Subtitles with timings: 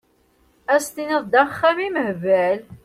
[0.73, 2.59] Ad s-tiniḍ d axxam imehbal!